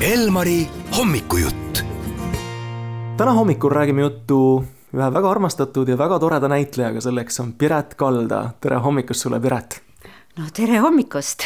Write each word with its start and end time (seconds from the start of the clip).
Elmari 0.00 0.68
hommikujutt. 0.98 1.82
täna 3.16 3.32
hommikul 3.32 3.70
räägime 3.70 4.00
juttu 4.00 4.36
ühe 4.94 5.08
väga 5.14 5.30
armastatud 5.30 5.88
ja 5.88 5.96
väga 5.98 6.20
toreda 6.22 6.48
näitlejaga, 6.48 7.00
selleks 7.00 7.40
on 7.40 7.52
Piret 7.52 7.94
Kalda. 7.94 8.50
tere 8.60 8.76
hommikust 8.76 9.26
sulle, 9.26 9.40
Piret! 9.40 9.80
no 10.38 10.44
tere 10.54 10.78
hommikust! 10.78 11.42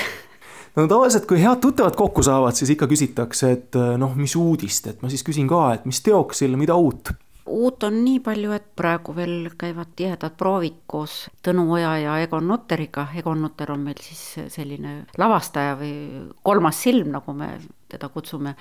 no 0.77 0.87
tavaliselt, 0.87 1.25
kui 1.27 1.41
head 1.41 1.65
tuttavad 1.65 1.97
kokku 1.97 2.23
saavad, 2.23 2.53
siis 2.53 2.75
ikka 2.77 2.87
küsitakse, 2.93 3.53
et 3.53 3.81
noh, 3.97 4.13
mis 4.21 4.37
uudist, 4.37 4.87
et 4.87 5.03
ma 5.03 5.09
siis 5.09 5.25
küsin 5.25 5.49
ka, 5.49 5.73
et 5.73 5.89
mis 5.89 6.05
teoksil, 6.05 6.61
mida 6.61 6.77
uut? 6.77 7.17
uut 7.47 7.83
on 7.89 8.05
nii 8.05 8.21
palju, 8.21 8.53
et 8.53 8.69
praegu 8.77 9.17
veel 9.17 9.49
käivad 9.59 9.97
tihedad 9.97 10.37
proovid 10.37 10.83
koos 10.87 11.31
Tõnu 11.43 11.71
Oja 11.73 11.97
ja 11.99 12.19
Egon 12.23 12.47
Nutteriga. 12.49 13.09
Egon 13.17 13.41
Nutter 13.43 13.73
on 13.73 13.81
meil 13.89 13.99
siis 14.01 14.53
selline 14.53 15.07
lavastaja 15.19 15.75
või 15.81 15.95
kolmas 16.43 16.85
silm, 16.85 17.11
nagu 17.17 17.35
me 17.37 17.57
teda 17.93 18.09
kutsume. 18.13 18.57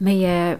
meie 0.00 0.58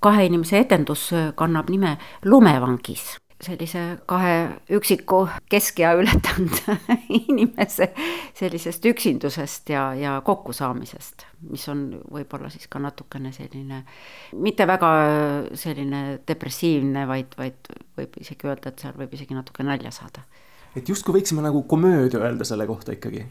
kahe 0.00 0.26
inimese 0.26 0.58
etendus 0.64 1.10
kannab 1.36 1.70
nime 1.70 1.96
Lumevangis 2.24 3.18
sellise 3.40 3.82
kahe 4.08 4.34
üksiku 4.76 5.22
keskea 5.50 5.94
ületanud 5.96 6.58
inimese 7.20 7.88
sellisest 8.36 8.84
üksindusest 8.90 9.72
ja, 9.72 9.86
ja 9.96 10.18
kokkusaamisest, 10.24 11.24
mis 11.48 11.64
on 11.72 11.86
võib-olla 12.12 12.50
siis 12.52 12.68
ka 12.70 12.82
natukene 12.82 13.32
selline, 13.32 13.82
mitte 14.36 14.66
väga 14.68 14.92
selline 15.58 16.02
depressiivne, 16.28 17.06
vaid, 17.08 17.32
vaid 17.40 17.72
võib 17.98 18.20
isegi 18.20 18.48
öelda, 18.48 18.72
et 18.74 18.84
seal 18.84 18.96
võib 19.00 19.16
isegi 19.16 19.36
natuke 19.36 19.64
nalja 19.66 19.92
saada. 19.94 20.26
Et 20.76 20.88
justkui 20.88 21.18
võiksime 21.18 21.42
nagu 21.44 21.62
komöödia 21.68 22.22
öelda 22.22 22.46
selle 22.48 22.66
kohta 22.70 22.94
ikkagi 22.96 23.26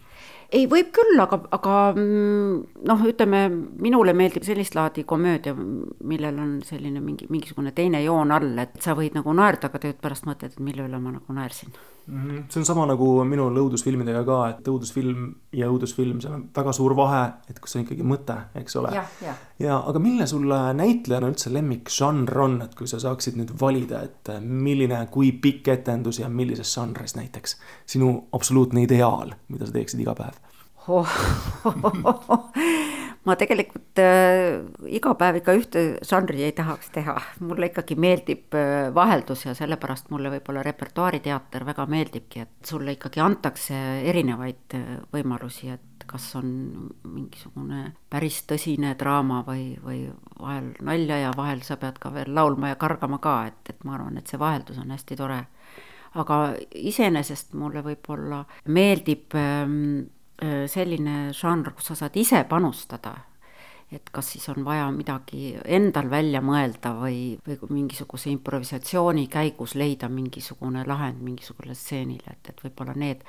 ei, 0.50 0.66
võib 0.70 0.90
küll, 0.94 1.20
aga, 1.22 1.40
aga 1.54 1.76
mm, 1.94 2.86
noh, 2.90 3.04
ütleme 3.10 3.44
minule 3.82 4.16
meeldib 4.18 4.46
sellist 4.48 4.76
laadi 4.78 5.04
komöödia, 5.08 5.54
millel 5.54 6.40
on 6.42 6.56
selline 6.66 7.02
mingi, 7.04 7.28
mingisugune 7.30 7.73
teine 7.78 8.02
joon 8.04 8.34
all, 8.34 8.56
et 8.64 8.80
sa 8.81 8.96
võid 8.98 9.18
nagu 9.18 9.34
naerda, 9.38 9.70
aga 9.70 9.84
tead 9.86 10.00
pärast 10.02 10.26
mõtled, 10.30 10.56
et 10.56 10.64
mille 10.64 10.88
üle 10.88 11.02
ma 11.02 11.14
nagu 11.14 11.38
naersin. 11.38 11.73
See 12.50 12.60
on 12.62 12.66
sama 12.66 12.86
nagu 12.90 13.08
minul 13.28 13.56
õudusfilmidega 13.62 14.24
ka, 14.28 14.38
et 14.54 14.68
õudusfilm 14.72 15.28
ja 15.56 15.70
õudusfilm, 15.70 16.20
seal 16.24 16.36
on 16.38 16.44
väga 16.56 16.74
suur 16.76 16.96
vahe, 16.98 17.22
et 17.52 17.60
kus 17.62 17.76
on 17.78 17.86
ikkagi 17.86 18.06
mõte, 18.08 18.36
eks 18.60 18.78
ole. 18.82 18.94
ja, 18.96 19.04
ja. 19.24 19.36
ja 19.62 19.80
aga 19.92 20.02
mille 20.04 20.28
sulle 20.30 20.60
näitlejana 20.78 21.30
üldse 21.32 21.54
lemmikžanr 21.54 22.44
on, 22.46 22.60
et 22.66 22.76
kui 22.78 22.90
sa 22.90 23.02
saaksid 23.04 23.40
nüüd 23.40 23.54
valida, 23.62 24.04
et 24.08 24.34
milline, 24.44 25.02
kui 25.14 25.32
pikk 25.42 25.72
etendus 25.76 26.22
ja 26.24 26.30
millises 26.30 26.74
žanris 26.74 27.18
näiteks 27.20 27.58
sinu 27.90 28.16
absoluutne 28.36 28.86
ideaal, 28.88 29.36
mida 29.50 29.70
sa 29.70 29.76
teeksid 29.76 30.06
iga 30.06 30.18
päev? 30.18 30.40
oh, 30.90 31.06
ma 33.30 33.35
tegelikult 33.39 33.99
äh, 34.02 34.59
iga 34.89 35.13
päev 35.19 35.39
ikka 35.39 35.55
ühte 35.58 35.83
žanri 36.05 36.44
ei 36.47 36.53
tahaks 36.58 36.89
teha, 36.95 37.16
mulle 37.45 37.69
ikkagi 37.69 37.97
meeldib 37.99 38.55
äh, 38.58 38.89
vaheldus 38.95 39.45
ja 39.45 39.53
sellepärast 39.58 40.09
mulle 40.13 40.31
võib-olla 40.33 40.63
repertuaariteater 40.66 41.67
väga 41.67 41.85
meeldibki, 41.89 42.45
et 42.45 42.72
sulle 42.72 42.95
ikkagi 42.97 43.22
antakse 43.23 43.77
erinevaid 44.09 44.77
äh, 44.77 44.89
võimalusi, 45.13 45.69
et 45.75 46.07
kas 46.09 46.25
on 46.39 46.50
mingisugune 47.05 47.91
päris 48.09 48.41
tõsine 48.50 48.95
draama 48.97 49.44
või, 49.45 49.75
või 49.83 50.07
vahel 50.39 50.72
nalja 50.81 51.19
ja 51.27 51.33
vahel 51.38 51.61
sa 51.66 51.77
pead 51.77 52.00
ka 52.02 52.09
veel 52.16 52.33
laulma 52.33 52.73
ja 52.73 52.80
kargama 52.81 53.22
ka, 53.22 53.39
et, 53.52 53.75
et 53.75 53.83
ma 53.85 54.00
arvan, 54.00 54.17
et 54.17 54.30
see 54.30 54.41
vaheldus 54.41 54.81
on 54.81 54.95
hästi 54.95 55.19
tore. 55.19 55.44
aga 56.17 56.38
iseenesest 56.73 57.53
mulle 57.53 57.83
võib-olla 57.85 58.41
meeldib 58.66 59.38
ähm, 59.38 60.07
Äh, 60.09 60.19
selline 60.42 61.34
žanr, 61.36 61.73
kus 61.76 61.92
sa 61.92 61.95
saad 62.04 62.16
ise 62.20 62.44
panustada, 62.50 63.16
et 63.92 64.09
kas 64.14 64.34
siis 64.34 64.46
on 64.54 64.64
vaja 64.66 64.90
midagi 64.94 65.56
endal 65.66 66.09
välja 66.12 66.42
mõelda 66.46 66.94
või, 67.00 67.40
või 67.46 67.58
mingisuguse 67.73 68.30
improvisatsiooni 68.31 69.26
käigus 69.31 69.73
leida 69.76 70.09
mingisugune 70.09 70.84
lahend 70.88 71.24
mingisugusele 71.25 71.75
stseenile, 71.75 72.36
et, 72.38 72.52
et 72.53 72.62
võib-olla 72.63 72.94
need, 72.94 73.25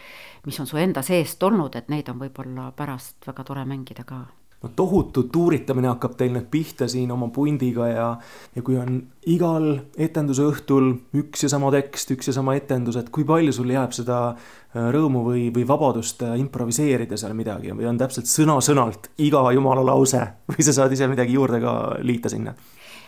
mis 0.47 0.61
on 0.61 0.69
su 0.69 0.81
enda 0.81 1.03
seest 1.07 1.43
olnud, 1.43 1.77
et 1.77 1.89
neid 1.89 2.13
on 2.13 2.21
võib-olla 2.21 2.71
pärast 2.77 3.27
väga 3.27 3.47
tore 3.49 3.65
mängida 3.65 4.05
ka 4.05 4.27
no 4.63 4.71
tohutu 4.77 5.23
tuuritamine 5.33 5.89
hakkab 5.89 6.17
teil 6.21 6.35
nüüd 6.35 6.49
pihta 6.53 6.89
siin 6.91 7.11
oma 7.13 7.31
pundiga 7.33 7.87
ja, 7.89 8.09
ja 8.57 8.63
kui 8.65 8.77
on 8.81 8.99
igal 9.33 9.71
etenduse 9.97 10.45
õhtul 10.45 10.93
üks 11.17 11.47
ja 11.47 11.53
sama 11.53 11.71
tekst, 11.73 12.13
üks 12.13 12.29
ja 12.29 12.35
sama 12.37 12.57
etendus, 12.59 12.99
et 13.01 13.09
kui 13.15 13.25
palju 13.29 13.55
sul 13.57 13.73
jääb 13.73 13.95
seda 13.97 14.19
äh, 14.31 14.91
rõõmu 14.93 15.25
või, 15.31 15.47
või 15.55 15.65
vabadust 15.69 16.27
äh, 16.27 16.37
improviseerida 16.43 17.17
seal 17.21 17.35
midagi 17.39 17.73
või 17.73 17.89
on 17.89 18.01
täpselt 18.01 18.29
sõna-sõnalt 18.29 19.11
iga 19.25 19.47
jumala 19.57 19.85
lause 19.87 20.27
või 20.53 20.69
sa 20.69 20.77
saad 20.77 20.93
ise 20.97 21.09
midagi 21.11 21.39
juurde 21.39 21.63
ka 21.65 21.75
liita 22.05 22.33
sinna? 22.33 22.55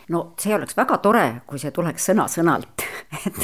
no 0.09 0.25
see 0.41 0.57
oleks 0.57 0.75
väga 0.77 0.97
tore, 1.05 1.27
kui 1.47 1.61
see 1.61 1.71
tuleks 1.75 2.09
sõna-sõnalt 2.09 2.87
et 3.29 3.41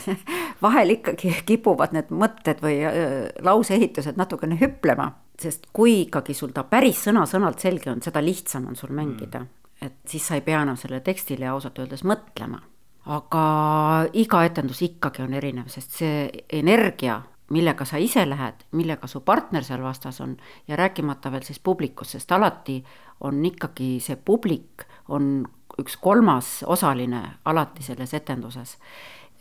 vahel 0.66 0.98
ikkagi 0.98 1.38
kipuvad 1.46 1.94
need 1.94 2.10
mõtted 2.10 2.66
või 2.66 2.82
äh, 2.90 3.30
lauseehitused 3.46 4.18
natukene 4.18 4.58
hüplema 4.58 5.12
sest 5.42 5.70
kui 5.74 6.02
ikkagi 6.06 6.34
sul 6.38 6.54
ta 6.56 6.66
päris 6.68 7.06
sõna-sõnalt 7.08 7.62
selge 7.62 7.92
on, 7.92 8.02
seda 8.04 8.22
lihtsam 8.24 8.68
on 8.70 8.76
sul 8.76 8.94
mängida. 8.96 9.40
Mm.. 9.40 9.56
et 9.82 9.96
siis 10.12 10.28
sa 10.28 10.36
ei 10.36 10.42
pea 10.44 10.62
enam 10.62 10.78
sellele 10.78 11.02
tekstile 11.02 11.48
ausalt 11.48 11.80
öeldes 11.80 12.04
mõtlema. 12.04 12.62
aga 13.06 13.44
iga 14.14 14.44
etendus 14.46 14.82
ikkagi 14.86 15.24
on 15.24 15.34
erinev, 15.34 15.70
sest 15.72 15.96
see 16.02 16.44
energia, 16.54 17.22
millega 17.50 17.86
sa 17.86 17.98
ise 17.98 18.26
lähed, 18.30 18.66
millega 18.72 19.08
su 19.08 19.22
partner 19.26 19.64
seal 19.64 19.82
vastas 19.82 20.20
on 20.22 20.36
ja 20.68 20.76
rääkimata 20.76 21.32
veel 21.32 21.44
siis 21.48 21.60
publikust, 21.60 22.12
sest 22.12 22.32
alati 22.32 22.84
on 23.22 23.46
ikkagi 23.46 23.98
see 24.04 24.16
publik 24.16 24.86
on 25.08 25.48
üks 25.80 25.96
kolmas 26.02 26.60
osaline 26.68 27.22
alati 27.46 27.84
selles 27.84 28.14
etenduses 28.14 28.78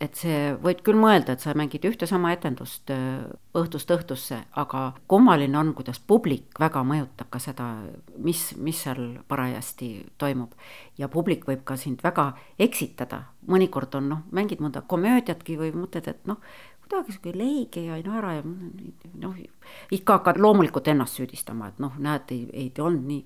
et 0.03 0.19
see, 0.19 0.53
võid 0.63 0.81
küll 0.87 0.99
mõelda, 0.99 1.35
et 1.35 1.43
sa 1.43 1.55
mängid 1.59 1.83
ühte 1.89 2.07
sama 2.07 2.31
etendust 2.35 2.91
äh, 2.95 3.27
õhtust 3.59 3.91
õhtusse, 3.91 4.39
aga 4.61 4.83
kummaline 5.11 5.59
on, 5.59 5.73
kuidas 5.79 5.99
publik 5.99 6.61
väga 6.61 6.85
mõjutab 6.87 7.31
ka 7.35 7.41
seda, 7.43 7.67
mis, 8.23 8.53
mis 8.57 8.85
seal 8.87 9.19
parajasti 9.29 9.91
toimub. 10.19 10.55
ja 10.99 11.09
publik 11.11 11.47
võib 11.47 11.65
ka 11.67 11.77
sind 11.77 12.03
väga 12.03 12.33
eksitada, 12.59 13.25
mõnikord 13.47 13.95
on 13.99 14.09
noh, 14.13 14.25
mängid 14.31 14.63
mõnda 14.63 14.83
komöödiatki 14.87 15.59
või 15.59 15.73
mõtled, 15.75 16.09
et 16.15 16.31
noh, 16.31 16.39
kuidagi 16.87 17.13
sihuke 17.13 17.35
leige 17.37 17.85
ja 17.85 17.99
ei 17.99 18.07
naera 18.07 18.39
ja 18.39 18.47
noh, 18.47 19.35
ikka 19.91 20.21
hakkad 20.21 20.39
loomulikult 20.41 20.89
ennast 20.89 21.19
süüdistama, 21.19 21.73
et 21.73 21.83
noh, 21.83 21.99
näed, 21.99 22.31
ei, 22.31 22.47
ei 22.53 22.73
olnud 22.79 23.07
nii. 23.11 23.25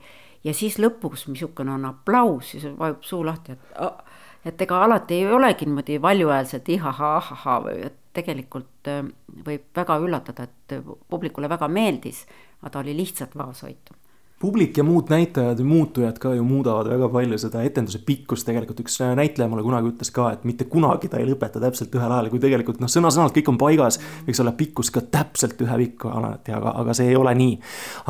ja 0.48 0.56
siis 0.56 0.80
lõpuks 0.80 1.28
niisugune 1.28 1.76
on 1.76 1.84
aplaus, 1.92 2.54
siis 2.54 2.64
vajub 2.78 3.04
suu 3.06 3.22
lahti, 3.28 3.58
et 3.58 3.78
oh, 3.84 4.00
et 4.44 4.62
ega 4.66 4.82
alati 4.84 5.20
ei 5.22 5.32
olegi 5.32 5.66
niimoodi 5.66 6.02
valjuhäälselt 6.02 6.68
ihahaa, 6.68 7.16
ahahaa 7.16 7.58
või 7.66 7.80
et 7.88 7.98
tegelikult 8.12 8.92
äh, 8.92 9.02
võib 9.46 9.68
väga 9.76 9.98
üllatada, 10.02 10.48
et 10.48 10.78
publikule 11.08 11.48
väga 11.48 11.68
meeldis, 11.68 12.26
aga 12.60 12.70
ta 12.70 12.84
oli 12.84 12.96
lihtsalt 12.96 13.36
vaoshoitu 13.38 14.01
publik 14.42 14.76
ja 14.76 14.84
muud 14.84 15.10
näitajad 15.12 15.58
ja 15.58 15.64
muutujad 15.64 16.18
ka 16.18 16.34
ju 16.34 16.42
muudavad 16.44 16.88
väga 16.90 17.08
palju 17.12 17.38
seda 17.38 17.62
etenduse 17.62 18.00
pikkust, 18.06 18.46
tegelikult 18.48 18.80
üks 18.82 18.98
näitleja 19.14 19.46
mulle 19.50 19.62
kunagi 19.62 19.92
ütles 19.92 20.10
ka, 20.14 20.32
et 20.34 20.42
mitte 20.48 20.66
kunagi 20.70 21.10
ta 21.12 21.20
ei 21.22 21.28
lõpeta 21.28 21.62
täpselt 21.62 21.94
ühel 21.94 22.10
ajal, 22.10 22.30
kui 22.32 22.42
tegelikult 22.42 22.82
noh, 22.82 22.90
sõna-sõnalt 22.90 23.36
kõik 23.36 23.52
on 23.52 23.60
paigas, 23.60 24.00
võiks 24.26 24.42
olla 24.42 24.54
pikkus 24.58 24.90
ka 24.94 25.04
täpselt 25.14 25.62
ühe 25.62 25.78
pikku 25.84 26.10
alati, 26.10 26.56
aga, 26.58 26.74
aga 26.82 26.98
see 26.98 27.12
ei 27.12 27.18
ole 27.20 27.36
nii. 27.38 27.56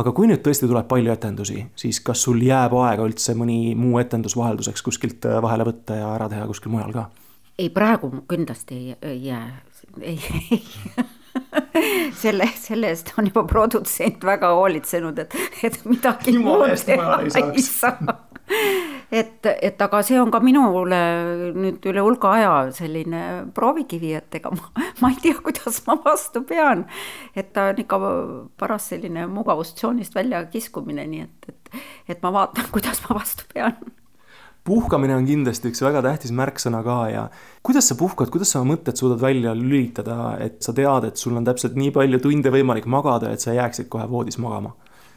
aga 0.01 0.17
kui 0.17 0.31
nüüd 0.33 0.41
tõesti 0.47 0.71
tuleb 0.71 0.89
palju 0.89 1.13
etendusi, 1.13 1.67
siis 1.77 2.01
kas 2.01 2.25
sul 2.25 2.41
jääb 2.47 2.79
aega 2.81 3.05
üldse 3.05 3.37
mõni 3.37 3.77
muu 3.77 4.01
etendus 4.01 4.37
vahelduseks 4.41 4.89
kuskilt 4.89 5.29
äh, 5.29 5.41
vahele 5.45 5.69
võtta 5.69 6.01
ja 6.01 6.15
ära 6.17 6.33
teha 6.33 6.49
kuskil 6.49 6.73
mujal 6.73 6.97
ka? 6.97 7.09
ei, 7.59 7.69
praegu 7.69 8.15
kindlasti 8.25 8.97
ei 9.03 9.19
jää, 9.27 9.49
ei, 10.01 10.17
ei 10.49 10.63
selle, 12.23 12.49
selle 12.57 12.93
eest 12.93 13.13
on 13.19 13.29
juba 13.29 13.45
produtsent 13.49 14.25
väga 14.25 14.53
hoolitsenud, 14.57 15.19
et, 15.25 15.39
et 15.69 15.79
midagi 15.89 16.37
muud 16.41 16.75
teha 16.87 17.23
ei 17.25 17.65
saa. 17.65 18.19
Et, 19.13 19.47
et 19.49 19.83
aga 19.85 20.01
see 20.05 20.17
on 20.21 20.33
ka 20.33 20.41
minule 20.45 20.99
nüüd 21.53 21.85
üle 21.89 22.03
hulga 22.05 22.33
aja 22.37 22.53
selline 22.77 23.23
proovikivi, 23.57 24.15
et 24.19 24.39
ega 24.41 24.53
ma, 24.53 24.71
ma 25.03 25.13
ei 25.13 25.19
tea, 25.23 25.37
kuidas 25.45 25.83
ma 25.87 25.99
vastu 26.05 26.43
pean. 26.49 26.87
et 27.37 27.53
ta 27.53 27.71
on 27.73 27.83
ikka 27.85 28.01
paras 28.61 28.91
selline 28.93 29.29
mugavustsoonist 29.33 30.17
välja 30.17 30.45
kiskumine, 30.53 31.07
nii 31.09 31.27
et, 31.27 31.51
et, 31.53 31.83
et 32.17 32.25
ma 32.25 32.33
vaatan, 32.41 32.73
kuidas 32.73 33.05
ma 33.07 33.21
vastu 33.21 33.49
pean 33.53 33.77
puhkamine 34.65 35.17
on 35.17 35.27
kindlasti 35.27 35.73
üks 35.73 35.83
väga 35.83 36.03
tähtis 36.05 36.33
märksõna 36.35 36.83
ka 36.87 36.99
ja 37.11 37.25
kuidas 37.67 37.89
sa 37.91 37.97
puhkad, 37.99 38.31
kuidas 38.31 38.53
sa 38.55 38.61
oma 38.61 38.75
mõtted 38.75 38.99
suudad 38.99 39.23
välja 39.23 39.55
lülitada, 39.59 40.37
et 40.43 40.63
sa 40.63 40.75
tead, 40.77 41.09
et 41.09 41.19
sul 41.19 41.37
on 41.39 41.47
täpselt 41.47 41.79
nii 41.79 41.91
palju 41.95 42.23
tunde 42.23 42.53
võimalik 42.55 42.87
magada, 42.87 43.33
et 43.33 43.43
sa 43.43 43.57
jääksid 43.57 43.91
kohe 43.93 44.09
voodis 44.11 44.39
magama? 44.43 44.77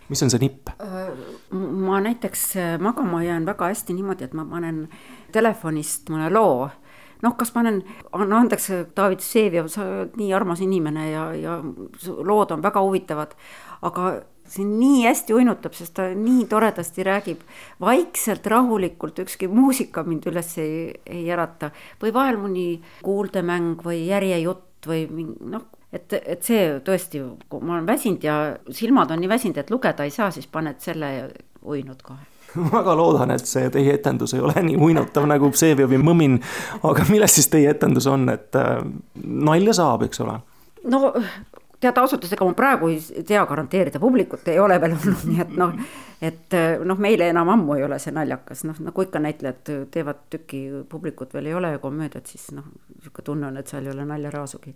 mis 0.09 0.21
on 0.21 0.30
see 0.30 0.42
nipp? 0.44 0.69
Äh, 0.69 1.13
ma 1.51 1.97
näiteks 2.06 2.42
äh, 2.62 2.74
magama 2.81 3.24
jään 3.25 3.45
väga 3.45 3.71
hästi 3.71 3.95
niimoodi, 3.97 4.27
et 4.27 4.36
ma 4.38 4.45
panen 4.50 4.83
telefonist 5.33 6.12
mõne 6.13 6.30
loo 6.33 6.68
noh, 7.24 7.33
kas 7.38 7.51
panen, 7.56 7.80
anna 8.13 8.42
andeks, 8.44 8.69
David 8.97 9.24
Vseviov, 9.24 9.69
sa 9.71 9.86
oled 9.86 10.18
nii 10.19 10.33
armas 10.36 10.62
inimene 10.62 11.09
ja, 11.09 11.25
ja 11.38 11.57
lood 12.21 12.53
on 12.53 12.62
väga 12.62 12.83
huvitavad, 12.86 13.33
aga 13.88 14.12
see 14.50 14.65
nii 14.68 15.06
hästi 15.06 15.36
uinutab, 15.36 15.74
sest 15.77 15.95
ta 15.97 16.09
nii 16.15 16.45
toredasti 16.50 17.06
räägib, 17.06 17.42
vaikselt, 17.81 18.45
rahulikult, 18.51 19.19
ükski 19.25 19.50
muusika 19.51 20.03
mind 20.07 20.27
üles 20.31 20.51
ei, 20.62 20.92
ei 21.06 21.25
ärata. 21.31 21.71
või 22.01 22.13
vahel 22.13 22.38
mõni 22.42 22.68
kuuldemäng 23.06 23.81
või 23.86 24.06
järjejutt 24.07 24.88
või 24.88 25.07
noh, 25.50 25.65
et, 25.94 26.13
et 26.13 26.45
see 26.45 26.77
tõesti, 26.86 27.24
kui 27.50 27.65
ma 27.65 27.77
olen 27.77 27.89
väsinud 27.89 28.24
ja 28.24 28.38
silmad 28.69 29.12
on 29.12 29.21
nii 29.24 29.31
väsinud, 29.31 29.57
et 29.57 29.74
lugeda 29.74 30.06
ei 30.06 30.13
saa, 30.13 30.31
siis 30.31 30.47
paned 30.47 30.80
selle 30.83 31.12
ja 31.15 31.27
uinud 31.65 32.01
kohe 32.06 32.24
ma 32.62 32.69
väga 32.77 32.95
loodan, 32.95 33.33
et 33.36 33.47
see 33.50 33.68
teie 33.74 33.97
etendus 33.97 34.36
ei 34.36 34.44
ole 34.44 34.62
nii 34.63 34.77
uinutav 34.80 35.27
nagu 35.27 35.50
Vseviovi 35.51 36.00
Mõmin, 36.00 36.38
aga 36.88 37.03
milles 37.09 37.36
siis 37.36 37.50
teie 37.51 37.71
etendus 37.74 38.07
on, 38.07 38.30
et 38.31 38.56
äh, 38.59 38.80
nalja 39.25 39.75
saab, 39.75 40.06
eks 40.07 40.24
ole? 40.24 40.39
no 40.92 41.12
tead 41.85 42.01
ausalt 42.01 42.19
öeldes, 42.19 42.35
ega 42.35 42.47
ma 42.49 42.57
praegu 42.57 42.89
ei 42.91 43.23
tea 43.27 43.45
garanteerida, 43.47 44.01
publikut 44.01 44.47
ei 44.51 44.59
ole 44.61 44.77
veel 44.81 44.97
olnud, 44.97 45.25
nii 45.29 45.41
et 45.45 45.55
noh, 45.61 45.73
et 46.25 46.57
noh, 46.91 47.01
meile 47.01 47.29
enam 47.31 47.51
ammu 47.53 47.77
ei 47.77 47.85
ole 47.87 47.99
see 48.01 48.13
naljakas, 48.15 48.65
noh 48.67 48.79
nagu 48.89 49.05
ikka 49.07 49.21
näitlejad 49.23 49.73
teevad 49.93 50.25
tüki, 50.33 50.61
publikut 50.89 51.35
veel 51.37 51.51
ei 51.51 51.57
ole 51.57 51.75
ja 51.75 51.81
komöödiat, 51.83 52.29
siis 52.31 52.49
noh, 52.57 52.67
niisugune 52.95 53.29
tunne 53.31 53.51
on, 53.51 53.59
et 53.61 53.71
seal 53.71 53.85
ei 53.85 53.93
ole 53.93 54.07
naljaraasugi. 54.09 54.75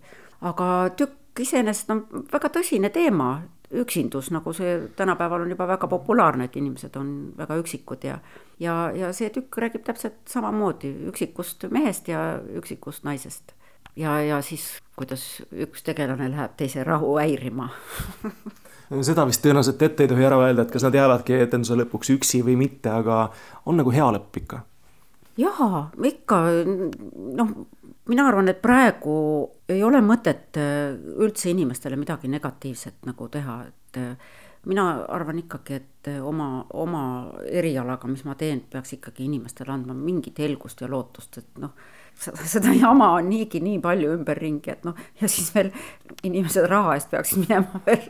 aga 0.50 0.68
tükk 0.98 1.44
iseenesest 1.46 1.96
on 1.96 2.06
väga 2.32 2.52
tõsine 2.60 2.92
teema, 2.94 3.40
üksindus, 3.70 4.32
nagu 4.34 4.54
see 4.58 4.80
tänapäeval 4.98 5.44
on 5.46 5.52
juba 5.54 5.68
väga 5.70 5.88
populaarne, 5.88 6.48
et 6.50 6.56
inimesed 6.58 6.96
on 6.98 7.12
väga 7.38 7.60
üksikud 7.62 8.06
ja 8.08 8.18
ja, 8.60 8.92
ja 8.96 9.14
see 9.14 9.30
tükk 9.34 9.60
räägib 9.62 9.86
täpselt 9.86 10.18
samamoodi 10.28 10.90
üksikust 11.12 11.68
mehest 11.72 12.10
ja 12.10 12.42
üksikust 12.60 13.06
naisest 13.06 13.54
ja, 13.96 14.20
ja 14.22 14.42
siis 14.46 14.72
kuidas 15.00 15.42
üks 15.52 15.84
tegelane 15.84 16.30
läheb 16.32 16.58
teise 16.60 16.84
rahu 16.84 17.16
häirima 17.18 17.70
seda 19.06 19.26
vist 19.30 19.44
tõenäoliselt 19.44 19.84
ette 19.86 20.06
ei 20.06 20.12
tohi 20.12 20.26
ära 20.26 20.40
öelda, 20.42 20.66
et 20.66 20.74
kas 20.74 20.86
nad 20.86 20.98
jäävadki 20.98 21.38
etenduse 21.46 21.78
lõpuks 21.78 22.14
üksi 22.16 22.42
või 22.46 22.58
mitte, 22.60 22.92
aga 22.92 23.28
on 23.70 23.80
nagu 23.80 23.94
hea 23.94 24.10
lõpp 24.16 24.42
ikka? 24.42 24.64
jaa, 25.40 25.86
ikka 26.10 26.42
noh, 27.38 27.54
mina 28.10 28.28
arvan, 28.28 28.50
et 28.52 28.62
praegu 28.62 29.16
ei 29.70 29.84
ole 29.86 30.02
mõtet 30.04 30.58
äh, 30.60 30.98
üldse 31.22 31.52
inimestele 31.54 32.00
midagi 32.00 32.32
negatiivset 32.32 33.06
nagu 33.08 33.30
teha, 33.32 33.62
et 33.70 34.02
äh, 34.02 34.36
mina 34.70 34.90
arvan 35.08 35.40
ikkagi, 35.44 35.80
et 35.80 36.12
äh, 36.12 36.20
oma, 36.26 36.66
oma 36.74 37.04
erialaga, 37.46 38.10
mis 38.12 38.26
ma 38.28 38.36
teen, 38.40 38.66
peaks 38.72 38.98
ikkagi 38.98 39.30
inimestele 39.30 39.74
andma 39.76 39.96
mingit 39.96 40.42
helgust 40.42 40.82
ja 40.82 40.92
lootust, 40.92 41.40
et 41.44 41.62
noh 41.62 41.78
seda 42.20 42.74
jama 42.76 43.14
on 43.18 43.30
niigi 43.32 43.62
nii 43.64 43.80
palju 43.84 44.12
ümberringi, 44.18 44.74
et 44.74 44.86
noh, 44.88 44.98
ja 45.22 45.30
siis 45.32 45.54
veel 45.56 45.72
inimesed 46.28 46.68
raha 46.70 46.98
eest 46.98 47.12
peaksid 47.14 47.42
minema 47.46 47.82
veel 47.86 48.06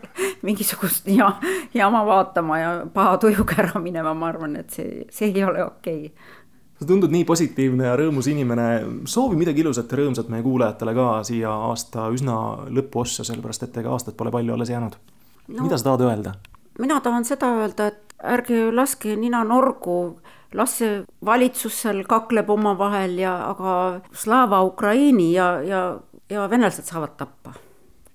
mingisugust 0.45 1.07
ja, 1.13 1.31
jama 1.73 2.03
vaatama 2.07 2.59
ja 2.59 2.73
paha 2.93 3.17
tujuga 3.21 3.61
ära 3.65 3.81
minema, 3.83 4.15
ma 4.17 4.31
arvan, 4.33 4.57
et 4.59 4.73
see, 4.73 5.05
see 5.13 5.31
ei 5.33 5.45
ole 5.45 5.63
okei 5.65 6.03
okay 6.09 6.37
sa 6.79 6.87
tundud 6.87 7.11
nii 7.11 7.25
positiivne 7.27 7.89
ja 7.89 7.95
rõõmus 7.99 8.29
inimene, 8.31 8.67
soovi 9.09 9.35
midagi 9.39 9.59
ilusat 9.65 9.91
ja 9.91 9.99
rõõmsat 9.99 10.29
meie 10.31 10.45
kuulajatele 10.45 10.93
ka 10.95 11.07
siia 11.27 11.51
aasta 11.69 12.07
üsna 12.15 12.35
lõpuossa, 12.71 13.25
sellepärast 13.27 13.65
et 13.67 13.81
ega 13.81 13.91
aastat 13.95 14.15
pole 14.19 14.31
palju 14.31 14.55
alles 14.55 14.71
jäänud 14.71 14.95
no,. 14.95 15.63
mida 15.65 15.77
sa 15.77 15.89
tahad 15.89 16.05
öelda? 16.07 16.37
mina 16.79 17.01
tahan 17.03 17.27
seda 17.27 17.51
öelda, 17.59 17.89
et 17.91 17.98
ärge 18.23 18.71
laske 18.75 19.15
nina 19.15 19.43
norgu 19.43 20.19
las 20.53 20.79
see 20.79 21.03
valitsus 21.25 21.81
seal 21.83 22.03
kakleb 22.09 22.49
omavahel 22.49 23.17
ja, 23.21 23.35
aga 23.51 24.01
Slava 24.13 24.63
Ukraini 24.65 25.31
ja, 25.33 25.51
ja, 25.61 25.83
ja 26.29 26.47
venelased 26.49 26.89
saavad 26.89 27.15
tappa, 27.19 27.53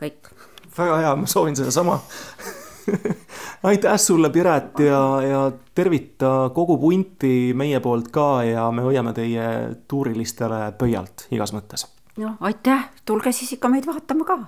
kõik. 0.00 0.32
väga 0.76 0.98
hea, 1.02 1.14
ma 1.16 1.30
soovin 1.30 1.56
sedasama 1.56 2.00
aitäh 3.70 3.96
sulle, 4.00 4.30
Piret 4.34 4.82
ja, 4.82 5.00
ja 5.22 5.44
tervita 5.74 6.50
kogu 6.54 6.76
punti 6.78 7.54
meie 7.56 7.80
poolt 7.80 8.10
ka 8.14 8.28
ja 8.44 8.68
me 8.74 8.84
hoiame 8.84 9.14
teie 9.16 9.46
tuurilistele 9.88 10.74
pöialt 10.78 11.28
igas 11.30 11.54
mõttes. 11.54 11.86
noh, 12.18 12.36
aitäh, 12.40 12.90
tulge 13.06 13.32
siis 13.32 13.56
ikka 13.56 13.70
meid 13.70 13.86
vaatama 13.86 14.26
ka 14.26 14.38